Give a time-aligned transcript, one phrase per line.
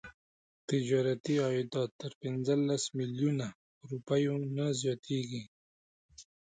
[0.69, 3.45] تجارتي عایدات تر پنځلس میلیونه
[3.91, 5.43] روپیو نه زیاتیږي.